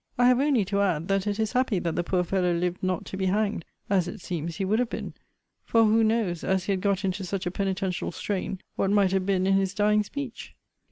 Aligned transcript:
I 0.17 0.27
have 0.29 0.39
only 0.39 0.65
to 0.65 0.81
add, 0.81 1.07
that 1.09 1.27
it 1.27 1.37
is 1.39 1.51
happy 1.51 1.77
that 1.77 1.95
the 1.95 2.03
poor 2.03 2.23
fellow 2.23 2.55
lived 2.55 2.81
not 2.81 3.05
to 3.05 3.17
be 3.17 3.27
hanged; 3.27 3.65
as 3.87 4.07
it 4.07 4.19
seems 4.19 4.55
he 4.55 4.65
would 4.65 4.79
have 4.79 4.89
been; 4.89 5.13
for 5.63 5.83
who 5.85 6.03
knows, 6.03 6.43
as 6.43 6.63
he 6.63 6.71
had 6.71 6.81
got 6.81 7.05
into 7.05 7.23
such 7.23 7.45
a 7.45 7.51
penitential 7.51 8.11
strain, 8.11 8.59
what 8.75 8.89
might 8.89 9.11
have 9.11 9.27
been 9.27 9.45
in 9.45 9.53
his 9.53 9.75
dying 9.75 10.01
speech? 10.01 10.55